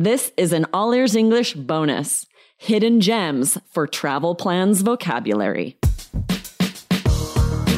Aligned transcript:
This 0.00 0.30
is 0.36 0.52
an 0.52 0.64
All 0.72 0.92
Ears 0.92 1.16
English 1.16 1.54
bonus 1.54 2.24
hidden 2.56 3.00
gems 3.00 3.58
for 3.72 3.88
travel 3.88 4.36
plans 4.36 4.82
vocabulary. 4.82 5.76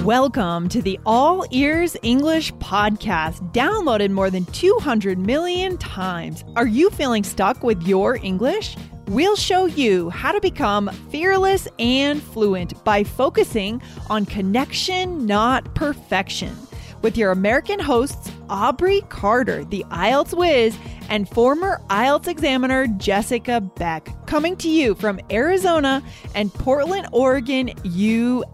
Welcome 0.05 0.69
to 0.69 0.83
the 0.83 1.01
All 1.07 1.47
Ears 1.51 1.97
English 2.03 2.53
podcast, 2.57 3.41
downloaded 3.55 4.11
more 4.11 4.29
than 4.29 4.45
200 4.45 5.19
million 5.19 5.79
times. 5.79 6.45
Are 6.57 6.67
you 6.67 6.91
feeling 6.91 7.25
stuck 7.25 7.63
with 7.63 7.83
your 7.85 8.17
English? 8.23 8.77
We'll 9.07 9.35
show 9.35 9.65
you 9.65 10.11
how 10.11 10.33
to 10.33 10.43
become 10.43 10.91
fearless 11.11 11.69
and 11.79 12.23
fluent 12.23 12.85
by 12.85 13.03
focusing 13.03 13.81
on 14.11 14.27
connection, 14.27 15.25
not 15.25 15.75
perfection. 15.75 16.55
With 17.01 17.17
your 17.17 17.31
American 17.31 17.81
hosts, 17.81 18.31
Aubrey 18.51 19.03
Carter, 19.09 19.65
the 19.65 19.85
IELTS 19.91 20.37
whiz, 20.37 20.77
and 21.09 21.29
former 21.29 21.81
IELTS 21.89 22.27
examiner 22.27 22.89
Jessica 22.99 23.61
Beck, 23.61 24.27
coming 24.27 24.57
to 24.57 24.69
you 24.69 24.97
from 24.97 25.21
Arizona 25.31 26.03
and 26.35 26.53
Portland, 26.53 27.07
Oregon, 27.13 27.71
USA. 27.85 28.45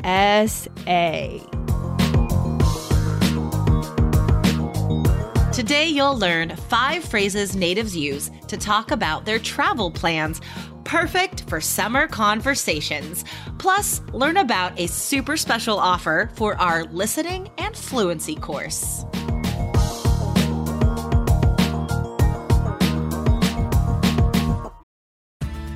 Today, 5.53 5.89
you'll 5.89 6.19
learn 6.19 6.55
five 6.55 7.03
phrases 7.03 7.57
natives 7.57 7.97
use 7.97 8.31
to 8.49 8.59
talk 8.59 8.91
about 8.91 9.25
their 9.25 9.39
travel 9.39 9.91
plans, 9.91 10.43
perfect 10.85 11.49
for 11.49 11.63
summer 11.63 12.07
conversations. 12.07 13.25
Plus, 13.59 14.03
learn 14.13 14.37
about 14.37 14.79
a 14.79 14.87
super 14.87 15.39
special 15.39 15.79
offer 15.79 16.31
for 16.35 16.61
our 16.61 16.85
listening 16.85 17.49
and 17.57 17.75
fluency 17.75 18.37
course. 18.37 19.07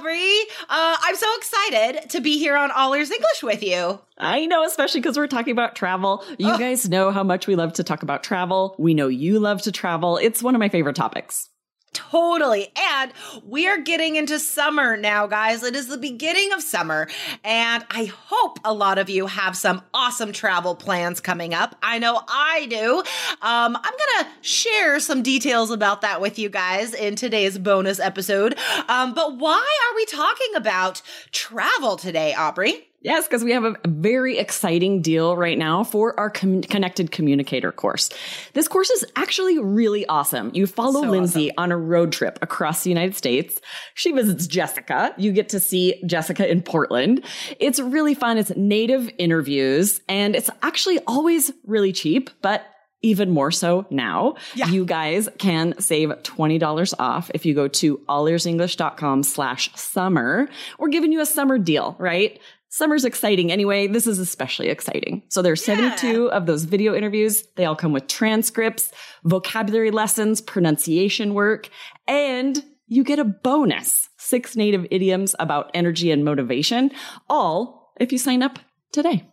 Aubrey. 0.00 0.40
Uh, 0.68 0.96
I'm 1.02 1.16
so 1.16 1.26
excited 1.36 2.08
to 2.10 2.20
be 2.20 2.38
here 2.38 2.56
on 2.56 2.70
All 2.70 2.94
Ears 2.94 3.10
English 3.10 3.42
with 3.42 3.62
you. 3.62 4.00
I 4.16 4.46
know, 4.46 4.64
especially 4.64 5.00
because 5.00 5.18
we're 5.18 5.26
talking 5.26 5.52
about 5.52 5.76
travel. 5.76 6.24
You 6.38 6.56
guys 6.58 6.88
know 6.88 7.10
how 7.10 7.22
much 7.22 7.46
we 7.46 7.54
love 7.54 7.74
to 7.74 7.84
talk 7.84 8.02
about 8.02 8.22
travel. 8.22 8.74
We 8.78 8.94
know 8.94 9.08
you 9.08 9.38
love 9.38 9.60
to 9.62 9.72
travel. 9.72 10.16
It's 10.16 10.42
one 10.42 10.54
of 10.54 10.58
my 10.58 10.70
favorite 10.70 10.96
topics. 10.96 11.49
Totally. 11.92 12.68
And 12.76 13.12
we 13.44 13.66
are 13.66 13.78
getting 13.78 14.14
into 14.14 14.38
summer 14.38 14.96
now, 14.96 15.26
guys. 15.26 15.64
It 15.64 15.74
is 15.74 15.88
the 15.88 15.98
beginning 15.98 16.52
of 16.52 16.62
summer. 16.62 17.08
And 17.44 17.84
I 17.90 18.04
hope 18.04 18.58
a 18.64 18.72
lot 18.72 18.98
of 18.98 19.10
you 19.10 19.26
have 19.26 19.56
some 19.56 19.82
awesome 19.92 20.32
travel 20.32 20.76
plans 20.76 21.20
coming 21.20 21.52
up. 21.52 21.76
I 21.82 21.98
know 21.98 22.22
I 22.28 22.66
do. 22.70 22.98
Um, 23.42 23.76
I'm 23.76 23.82
going 23.82 24.24
to 24.24 24.28
share 24.40 25.00
some 25.00 25.22
details 25.22 25.70
about 25.70 26.02
that 26.02 26.20
with 26.20 26.38
you 26.38 26.48
guys 26.48 26.94
in 26.94 27.16
today's 27.16 27.58
bonus 27.58 27.98
episode. 27.98 28.56
Um, 28.88 29.12
but 29.12 29.36
why 29.38 29.58
are 29.58 29.96
we 29.96 30.04
talking 30.06 30.54
about 30.54 31.02
travel 31.32 31.96
today, 31.96 32.34
Aubrey? 32.34 32.89
Yes, 33.02 33.26
because 33.26 33.42
we 33.42 33.52
have 33.52 33.64
a 33.64 33.76
very 33.86 34.36
exciting 34.36 35.00
deal 35.00 35.34
right 35.34 35.56
now 35.56 35.84
for 35.84 36.18
our 36.20 36.28
com- 36.28 36.60
Connected 36.60 37.10
Communicator 37.10 37.72
course. 37.72 38.10
This 38.52 38.68
course 38.68 38.90
is 38.90 39.06
actually 39.16 39.58
really 39.58 40.04
awesome. 40.06 40.50
You 40.52 40.66
follow 40.66 41.02
So 41.02 41.08
Lindsay 41.08 41.50
on 41.56 41.72
a 41.72 41.78
road 41.78 42.12
trip 42.12 42.38
across 42.42 42.82
the 42.82 42.90
United 42.90 43.16
States. 43.16 43.58
She 43.94 44.12
visits 44.12 44.46
Jessica. 44.46 45.14
You 45.16 45.32
get 45.32 45.48
to 45.50 45.60
see 45.60 46.02
Jessica 46.04 46.50
in 46.50 46.60
Portland. 46.60 47.24
It's 47.58 47.80
really 47.80 48.14
fun. 48.14 48.36
It's 48.36 48.54
native 48.54 49.10
interviews 49.16 50.02
and 50.06 50.36
it's 50.36 50.50
actually 50.62 50.98
always 51.06 51.50
really 51.64 51.92
cheap, 51.92 52.28
but 52.42 52.66
even 53.02 53.30
more 53.30 53.50
so 53.50 53.86
now. 53.90 54.34
Yeah. 54.54 54.68
You 54.68 54.84
guys 54.84 55.26
can 55.38 55.74
save 55.80 56.10
$20 56.10 56.94
off 56.98 57.30
if 57.32 57.46
you 57.46 57.54
go 57.54 57.66
to 57.66 57.96
allearsenglish.com 58.08 59.22
slash 59.22 59.74
summer. 59.74 60.48
We're 60.78 60.88
giving 60.88 61.12
you 61.12 61.20
a 61.20 61.26
summer 61.26 61.56
deal, 61.56 61.96
right? 61.98 62.38
Summer's 62.72 63.04
exciting 63.04 63.50
anyway. 63.50 63.88
This 63.88 64.06
is 64.06 64.20
especially 64.20 64.68
exciting. 64.68 65.24
So 65.28 65.42
there's 65.42 65.64
72 65.64 66.30
of 66.30 66.46
those 66.46 66.62
video 66.62 66.94
interviews. 66.94 67.42
They 67.56 67.64
all 67.64 67.74
come 67.74 67.92
with 67.92 68.06
transcripts, 68.06 68.92
vocabulary 69.24 69.90
lessons, 69.90 70.40
pronunciation 70.40 71.34
work, 71.34 71.68
and 72.06 72.64
you 72.86 73.02
get 73.02 73.18
a 73.18 73.24
bonus 73.24 74.08
six 74.18 74.54
native 74.54 74.86
idioms 74.92 75.34
about 75.40 75.72
energy 75.74 76.12
and 76.12 76.24
motivation, 76.24 76.92
all 77.28 77.92
if 77.98 78.12
you 78.12 78.18
sign 78.18 78.40
up 78.40 78.60
today. 78.92 79.26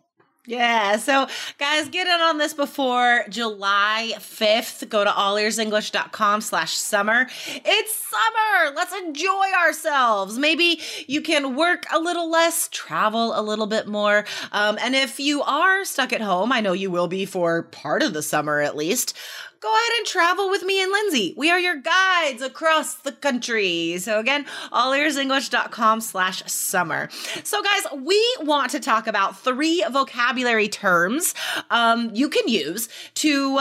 Yeah. 0.48 0.96
So, 0.96 1.26
guys, 1.58 1.90
get 1.90 2.06
in 2.06 2.20
on 2.22 2.38
this 2.38 2.54
before 2.54 3.24
July 3.28 4.14
5th. 4.16 4.88
Go 4.88 5.04
to 5.04 5.10
allearsenglish.com 5.10 6.40
slash 6.40 6.72
summer. 6.72 7.26
It's 7.46 7.94
summer. 7.94 8.74
Let's 8.74 8.94
enjoy 8.94 9.44
ourselves. 9.62 10.38
Maybe 10.38 10.80
you 11.06 11.20
can 11.20 11.54
work 11.54 11.84
a 11.92 11.98
little 11.98 12.30
less, 12.30 12.68
travel 12.68 13.38
a 13.38 13.42
little 13.42 13.66
bit 13.66 13.88
more. 13.88 14.24
Um, 14.50 14.78
and 14.80 14.94
if 14.94 15.20
you 15.20 15.42
are 15.42 15.84
stuck 15.84 16.14
at 16.14 16.22
home, 16.22 16.50
I 16.50 16.62
know 16.62 16.72
you 16.72 16.90
will 16.90 17.08
be 17.08 17.26
for 17.26 17.64
part 17.64 18.02
of 18.02 18.14
the 18.14 18.22
summer 18.22 18.60
at 18.60 18.74
least. 18.74 19.14
Go 19.60 19.68
ahead 19.68 19.98
and 19.98 20.06
travel 20.06 20.50
with 20.50 20.62
me 20.62 20.80
and 20.80 20.92
Lindsay. 20.92 21.34
We 21.36 21.50
are 21.50 21.58
your 21.58 21.74
guides 21.74 22.42
across 22.42 22.94
the 22.94 23.10
country. 23.10 23.98
So 23.98 24.20
again, 24.20 24.46
allearsenglish.com 24.70 26.00
slash 26.00 26.44
summer. 26.44 27.08
So 27.42 27.60
guys, 27.60 27.82
we 28.00 28.24
want 28.42 28.70
to 28.70 28.78
talk 28.78 29.08
about 29.08 29.36
three 29.40 29.84
vocabulary 29.90 30.37
terms 30.68 31.34
um, 31.70 32.10
you 32.14 32.28
can 32.28 32.48
use 32.48 32.88
to 33.14 33.60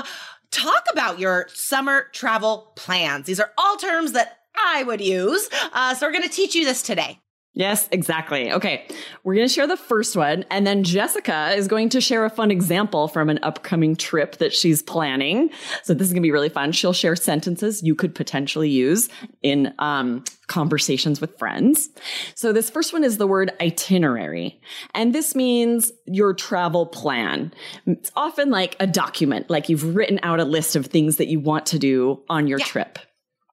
talk 0.51 0.85
about 0.91 1.19
your 1.19 1.47
summer 1.53 2.07
travel 2.13 2.71
plans. 2.75 3.25
These 3.25 3.39
are 3.39 3.51
all 3.57 3.77
terms 3.77 4.13
that 4.13 4.39
I 4.57 4.83
would 4.83 5.01
use. 5.01 5.49
Uh, 5.73 5.93
so 5.93 6.05
we're 6.05 6.11
going 6.11 6.23
to 6.23 6.29
teach 6.29 6.55
you 6.55 6.65
this 6.65 6.81
today. 6.81 7.19
Yes, 7.57 7.89
exactly. 7.91 8.51
Okay. 8.51 8.85
We're 9.23 9.33
going 9.33 9.47
to 9.47 9.53
share 9.53 9.65
the 9.65 9.75
first 9.77 10.15
one. 10.15 10.45
And 10.51 10.65
then 10.67 10.83
Jessica 10.83 11.53
is 11.55 11.67
going 11.67 11.89
to 11.89 11.99
share 11.99 12.23
a 12.23 12.29
fun 12.29 12.51
example 12.51 13.07
from 13.07 13.29
an 13.31 13.39
upcoming 13.41 13.95
trip 13.95 14.37
that 14.37 14.53
she's 14.53 14.83
planning. 14.83 15.49
So 15.81 15.95
this 15.95 16.05
is 16.05 16.13
going 16.13 16.21
to 16.21 16.27
be 16.27 16.31
really 16.31 16.49
fun. 16.49 16.71
She'll 16.71 16.93
share 16.93 17.15
sentences 17.15 17.81
you 17.81 17.95
could 17.95 18.13
potentially 18.13 18.69
use 18.69 19.09
in, 19.41 19.73
um, 19.79 20.23
conversations 20.45 21.19
with 21.19 21.35
friends. 21.39 21.89
So 22.35 22.53
this 22.53 22.69
first 22.69 22.93
one 22.93 23.03
is 23.03 23.17
the 23.17 23.25
word 23.27 23.51
itinerary. 23.59 24.61
And 24.93 25.13
this 25.13 25.33
means 25.33 25.91
your 26.05 26.35
travel 26.35 26.85
plan. 26.85 27.51
It's 27.87 28.11
often 28.15 28.51
like 28.51 28.75
a 28.79 28.85
document, 28.85 29.49
like 29.49 29.67
you've 29.67 29.95
written 29.95 30.19
out 30.21 30.39
a 30.39 30.45
list 30.45 30.75
of 30.75 30.85
things 30.85 31.17
that 31.17 31.27
you 31.27 31.39
want 31.39 31.65
to 31.67 31.79
do 31.79 32.23
on 32.29 32.47
your 32.47 32.59
Yeah. 32.59 32.65
trip. 32.65 32.99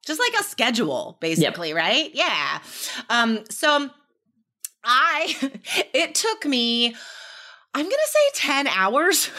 Just 0.04 0.20
like 0.20 0.40
a 0.40 0.44
schedule 0.44 1.16
basically 1.20 1.72
right? 1.72 2.10
Yeah. 2.14 2.58
Um 3.08 3.40
so 3.50 3.90
i 4.86 5.34
it 5.94 6.14
took 6.14 6.44
me 6.44 6.94
i'm 7.74 7.84
gonna 7.84 7.96
say 8.06 8.30
10 8.34 8.66
hours 8.68 9.30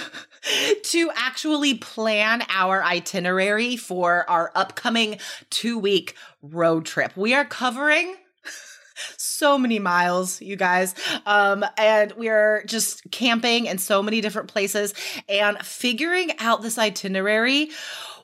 to 0.83 1.11
actually 1.15 1.75
plan 1.75 2.43
our 2.49 2.83
itinerary 2.83 3.75
for 3.75 4.29
our 4.29 4.51
upcoming 4.55 5.17
two 5.49 5.77
week 5.77 6.15
road 6.41 6.85
trip. 6.85 7.15
We 7.15 7.33
are 7.33 7.45
covering 7.45 8.15
so 9.17 9.57
many 9.57 9.79
miles, 9.79 10.41
you 10.41 10.55
guys. 10.55 10.93
Um, 11.25 11.65
and 11.77 12.11
we're 12.13 12.63
just 12.65 13.09
camping 13.11 13.65
in 13.65 13.77
so 13.77 14.03
many 14.03 14.21
different 14.21 14.49
places 14.49 14.93
and 15.27 15.57
figuring 15.59 16.31
out 16.39 16.61
this 16.61 16.77
itinerary 16.77 17.69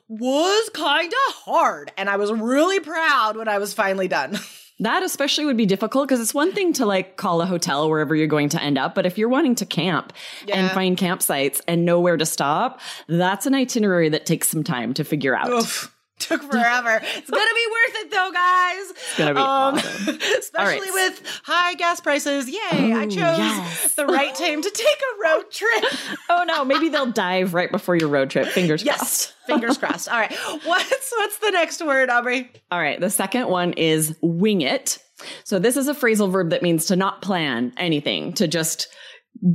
was 0.08 0.70
kind 0.70 1.12
of 1.12 1.34
hard. 1.34 1.92
And 1.96 2.08
I 2.08 2.16
was 2.16 2.32
really 2.32 2.80
proud 2.80 3.36
when 3.36 3.48
I 3.48 3.58
was 3.58 3.72
finally 3.72 4.08
done. 4.08 4.38
That 4.78 5.04
especially 5.04 5.44
would 5.44 5.56
be 5.56 5.66
difficult 5.66 6.08
because 6.08 6.20
it's 6.20 6.34
one 6.34 6.50
thing 6.52 6.72
to 6.72 6.86
like 6.86 7.16
call 7.16 7.40
a 7.40 7.46
hotel 7.46 7.88
wherever 7.88 8.16
you're 8.16 8.26
going 8.26 8.48
to 8.48 8.60
end 8.60 8.78
up, 8.78 8.96
but 8.96 9.06
if 9.06 9.16
you're 9.16 9.28
wanting 9.28 9.54
to 9.56 9.66
camp 9.66 10.12
and 10.52 10.72
find 10.72 10.96
campsites 10.96 11.60
and 11.68 11.84
know 11.84 12.00
where 12.00 12.16
to 12.16 12.26
stop, 12.26 12.80
that's 13.06 13.46
an 13.46 13.54
itinerary 13.54 14.08
that 14.08 14.26
takes 14.26 14.48
some 14.48 14.64
time 14.64 14.92
to 14.94 15.04
figure 15.04 15.36
out. 15.36 15.50
Oof. 15.50 15.94
Took 16.18 16.42
forever. 16.42 17.00
it's 17.02 17.30
gonna 17.30 17.54
be 17.54 17.66
worth 17.70 18.04
it 18.04 18.10
though, 18.10 18.30
guys. 18.32 18.90
It's 18.90 19.18
gonna 19.18 19.34
be 19.34 19.40
um, 19.40 19.74
awesome. 19.74 20.18
Especially 20.38 20.90
right. 20.90 21.10
with 21.10 21.40
high 21.44 21.74
gas 21.74 22.00
prices. 22.00 22.48
Yay! 22.48 22.92
I 22.92 23.06
chose 23.06 23.16
yes. 23.16 23.94
the 23.94 24.06
right 24.06 24.32
time 24.34 24.62
to 24.62 24.70
take 24.70 24.86
a 24.86 25.22
road 25.22 25.50
trip. 25.50 25.84
Oh 26.28 26.44
no, 26.44 26.64
maybe 26.64 26.88
they'll 26.88 27.10
dive 27.10 27.52
right 27.52 27.70
before 27.70 27.94
your 27.94 28.08
road 28.08 28.30
trip. 28.30 28.46
Fingers 28.46 28.82
crossed. 28.82 29.34
Fingers 29.46 29.78
crossed. 29.78 30.08
All 30.08 30.18
right. 30.18 30.32
What's 30.64 31.12
what's 31.12 31.38
the 31.38 31.50
next 31.50 31.84
word, 31.84 32.10
Aubrey? 32.10 32.50
All 32.70 32.78
right. 32.78 33.00
The 33.00 33.10
second 33.10 33.48
one 33.48 33.72
is 33.74 34.16
wing 34.22 34.60
it. 34.60 34.98
So 35.44 35.58
this 35.58 35.76
is 35.76 35.88
a 35.88 35.94
phrasal 35.94 36.30
verb 36.30 36.50
that 36.50 36.62
means 36.62 36.86
to 36.86 36.96
not 36.96 37.22
plan 37.22 37.72
anything, 37.76 38.32
to 38.34 38.48
just 38.48 38.88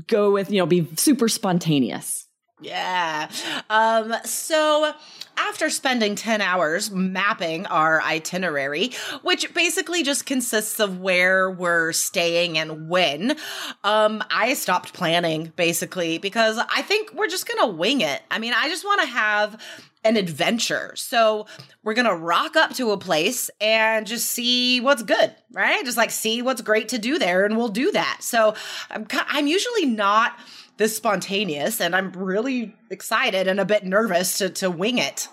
go 0.07 0.31
with, 0.31 0.51
you 0.51 0.59
know, 0.59 0.65
be 0.65 0.87
super 0.95 1.27
spontaneous. 1.27 2.26
Yeah. 2.59 3.29
Um, 3.69 4.15
so 4.25 4.91
after 5.37 5.69
spending 5.69 6.15
10 6.15 6.41
hours 6.41 6.89
mapping 6.89 7.67
our 7.67 8.01
itinerary, 8.01 8.91
which 9.21 9.53
basically 9.53 10.01
just 10.01 10.25
consists 10.25 10.79
of 10.79 10.99
where 10.99 11.51
we're 11.51 11.91
staying 11.91 12.57
and 12.57 12.89
when, 12.89 13.37
um, 13.83 14.23
I 14.31 14.55
stopped 14.55 14.93
planning 14.93 15.53
basically 15.55 16.17
because 16.17 16.57
I 16.57 16.81
think 16.81 17.13
we're 17.13 17.27
just 17.27 17.47
gonna 17.47 17.71
wing 17.71 18.01
it. 18.01 18.23
I 18.31 18.39
mean, 18.39 18.53
I 18.55 18.69
just 18.69 18.83
wanna 18.83 19.05
have 19.05 19.61
an 20.03 20.15
adventure. 20.15 20.93
So 20.95 21.45
we're 21.83 21.93
gonna 21.93 22.15
rock 22.15 22.55
up 22.55 22.73
to 22.75 22.91
a 22.91 22.97
place 22.97 23.51
and 23.61 24.07
just 24.07 24.31
see 24.31 24.79
what's 24.79 25.03
good, 25.03 25.35
right? 25.51 25.85
Just 25.85 25.97
like 25.97 26.09
see 26.09 26.41
what's 26.41 26.61
great 26.61 26.89
to 26.89 26.97
do 26.97 27.19
there, 27.19 27.45
and 27.45 27.55
we'll 27.57 27.67
do 27.67 27.91
that. 27.91 28.19
So 28.21 28.55
I'm 28.89 29.05
I'm 29.11 29.47
usually 29.47 29.85
not 29.85 30.33
this 30.77 30.95
spontaneous, 30.95 31.81
and 31.81 31.95
I'm 31.95 32.11
really 32.11 32.75
excited 32.89 33.47
and 33.47 33.59
a 33.59 33.65
bit 33.65 33.85
nervous 33.85 34.37
to 34.39 34.49
to 34.49 34.69
wing 34.69 34.97
it. 34.97 35.27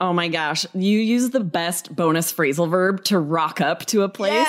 Oh 0.00 0.12
my 0.12 0.28
gosh. 0.28 0.66
You 0.74 0.98
use 0.98 1.30
the 1.30 1.40
best 1.40 1.94
bonus 1.94 2.32
phrasal 2.32 2.68
verb 2.68 3.04
to 3.04 3.18
rock 3.18 3.60
up 3.60 3.86
to 3.86 4.02
a 4.02 4.08
place. 4.08 4.46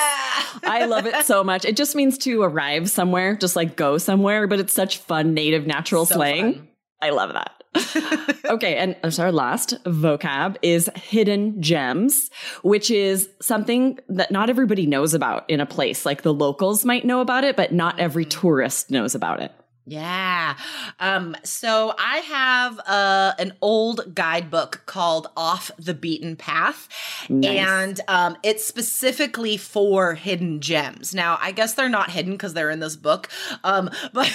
I 0.64 0.86
love 0.88 1.06
it 1.06 1.24
so 1.24 1.44
much. 1.44 1.64
It 1.64 1.76
just 1.76 1.94
means 1.94 2.18
to 2.18 2.42
arrive 2.42 2.90
somewhere, 2.90 3.36
just 3.36 3.54
like 3.54 3.76
go 3.76 3.96
somewhere, 3.98 4.48
but 4.48 4.58
it's 4.58 4.72
such 4.72 4.98
fun 4.98 5.34
native 5.34 5.66
natural 5.66 6.04
So 6.04 6.16
slang. 6.16 6.54
fun. 6.54 6.68
I 7.00 7.10
love 7.10 7.32
that. 7.32 7.52
okay, 8.46 8.76
and 8.76 8.96
our 9.18 9.30
last 9.30 9.82
vocab 9.84 10.56
is 10.62 10.90
hidden 10.96 11.60
gems, 11.62 12.30
which 12.62 12.90
is 12.90 13.28
something 13.40 13.98
that 14.08 14.30
not 14.30 14.48
everybody 14.48 14.86
knows 14.86 15.12
about 15.12 15.48
in 15.48 15.60
a 15.60 15.66
place. 15.66 16.06
Like 16.06 16.22
the 16.22 16.34
locals 16.34 16.84
might 16.84 17.04
know 17.04 17.20
about 17.20 17.44
it, 17.44 17.54
but 17.54 17.72
not 17.72 18.00
every 18.00 18.24
mm. 18.24 18.30
tourist 18.30 18.90
knows 18.90 19.14
about 19.14 19.42
it. 19.42 19.52
Yeah. 19.88 20.56
Um, 20.98 21.36
so 21.44 21.94
I 21.96 22.16
have 22.18 22.80
uh, 22.80 23.34
an 23.38 23.52
old 23.60 24.16
guidebook 24.16 24.82
called 24.86 25.28
Off 25.36 25.70
the 25.78 25.94
Beaten 25.94 26.34
Path, 26.34 26.88
Nice. 27.28 27.58
and 27.68 28.00
um, 28.08 28.36
it's 28.42 28.64
specifically 28.64 29.56
for 29.56 30.14
hidden 30.14 30.60
gems. 30.60 31.14
Now, 31.14 31.38
I 31.40 31.52
guess 31.52 31.74
they're 31.74 31.88
not 31.88 32.10
hidden 32.10 32.32
because 32.32 32.52
they're 32.52 32.70
in 32.70 32.80
this 32.80 32.96
book, 32.96 33.28
um, 33.62 33.88
but 34.12 34.28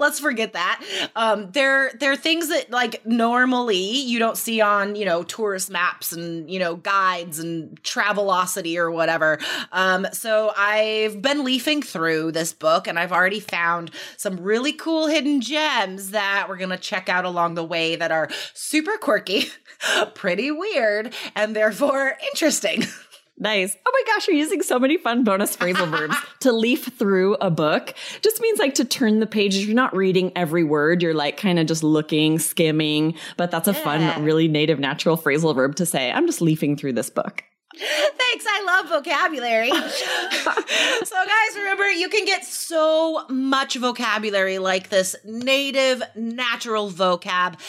let's 0.00 0.18
forget 0.18 0.54
that. 0.54 0.82
Um, 1.14 1.52
they're 1.52 1.92
they're 2.00 2.16
things 2.16 2.48
that 2.48 2.72
like 2.72 3.06
normally 3.06 3.76
you 3.76 4.18
don't 4.18 4.36
see 4.36 4.60
on 4.60 4.96
you 4.96 5.04
know 5.04 5.22
tourist 5.22 5.70
maps 5.70 6.12
and 6.12 6.50
you 6.50 6.58
know 6.58 6.74
guides 6.74 7.38
and 7.38 7.80
Travelocity 7.84 8.76
or 8.76 8.90
whatever. 8.90 9.38
Um, 9.70 10.08
so 10.12 10.52
I've 10.56 11.22
been 11.22 11.44
leafing 11.44 11.82
through 11.82 12.32
this 12.32 12.52
book 12.52 12.88
and 12.88 12.98
I've 12.98 13.12
already 13.12 13.38
found 13.40 13.92
some 14.16 14.39
really 14.42 14.72
cool 14.72 15.06
hidden 15.06 15.40
gems 15.40 16.10
that 16.10 16.46
we're 16.48 16.56
gonna 16.56 16.76
check 16.78 17.08
out 17.08 17.24
along 17.24 17.54
the 17.54 17.64
way 17.64 17.96
that 17.96 18.10
are 18.10 18.28
super 18.54 18.96
quirky, 18.98 19.46
pretty 20.14 20.50
weird, 20.50 21.14
and 21.36 21.54
therefore 21.56 22.16
interesting. 22.32 22.84
Nice. 23.42 23.74
Oh 23.86 23.90
my 23.90 24.12
gosh, 24.14 24.28
you're 24.28 24.36
using 24.36 24.60
so 24.62 24.78
many 24.78 24.98
fun 24.98 25.24
bonus 25.24 25.56
phrasal 25.56 25.88
verbs. 25.90 26.14
To 26.40 26.52
leaf 26.52 26.90
through 26.98 27.36
a 27.40 27.50
book 27.50 27.94
just 28.20 28.38
means 28.42 28.58
like 28.58 28.74
to 28.74 28.84
turn 28.84 29.18
the 29.20 29.26
pages. 29.26 29.64
You're 29.66 29.74
not 29.74 29.96
reading 29.96 30.30
every 30.36 30.62
word. 30.62 31.02
You're 31.02 31.14
like 31.14 31.38
kind 31.38 31.58
of 31.58 31.66
just 31.66 31.82
looking, 31.82 32.38
skimming, 32.38 33.14
but 33.38 33.50
that's 33.50 33.66
a 33.66 33.72
Yeah. 33.72 33.82
fun, 34.12 34.24
really 34.24 34.46
native, 34.46 34.78
natural 34.78 35.16
phrasal 35.16 35.54
verb 35.54 35.76
to 35.76 35.86
say. 35.86 36.12
I'm 36.12 36.26
just 36.26 36.42
leafing 36.42 36.76
through 36.76 36.92
this 36.92 37.08
book. 37.08 37.42
Thanks, 37.76 38.44
I 38.48 38.62
love 38.66 38.88
vocabulary. 38.88 39.70
so, 41.04 41.14
guys, 41.14 41.56
remember 41.56 41.88
you 41.88 42.08
can 42.08 42.24
get 42.24 42.44
so 42.44 43.24
much 43.28 43.76
vocabulary 43.76 44.58
like 44.58 44.88
this 44.88 45.14
native, 45.24 46.02
natural 46.16 46.90
vocab 46.90 47.60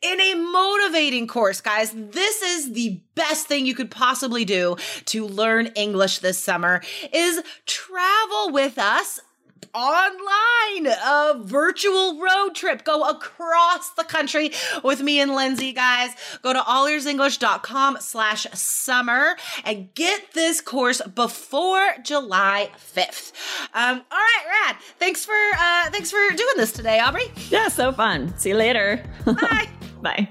in 0.00 0.20
a 0.20 0.34
motivating 0.34 1.26
course, 1.26 1.60
guys. 1.60 1.92
This 1.94 2.40
is 2.42 2.72
the 2.72 3.00
best 3.14 3.48
thing 3.48 3.66
you 3.66 3.74
could 3.74 3.90
possibly 3.90 4.46
do 4.46 4.76
to 5.06 5.26
learn 5.26 5.66
English 5.68 6.20
this 6.20 6.38
summer 6.38 6.80
is 7.12 7.42
travel 7.66 8.52
with 8.52 8.78
us 8.78 9.20
online 9.74 10.86
a 10.86 11.34
virtual 11.44 12.20
road 12.20 12.54
trip 12.54 12.84
go 12.84 13.08
across 13.08 13.90
the 13.90 14.04
country 14.04 14.50
with 14.82 15.00
me 15.02 15.20
and 15.20 15.34
lindsay 15.34 15.72
guys 15.72 16.10
go 16.42 16.52
to 16.52 16.58
allearsenglish.com 16.60 17.96
slash 18.00 18.46
summer 18.52 19.36
and 19.64 19.92
get 19.94 20.32
this 20.32 20.60
course 20.60 21.00
before 21.14 21.80
july 22.02 22.70
5th 22.94 23.32
um, 23.74 23.98
all 24.10 24.18
right 24.18 24.44
rad 24.66 24.76
thanks 24.98 25.24
for 25.24 25.34
uh, 25.58 25.90
thanks 25.90 26.10
for 26.10 26.28
doing 26.30 26.54
this 26.56 26.72
today 26.72 26.98
aubrey 27.00 27.24
Yeah, 27.50 27.68
so 27.68 27.92
fun. 27.92 28.36
See 28.38 28.50
you 28.50 28.56
later. 28.56 29.02
bye 29.24 29.68
Bye. 30.02 30.30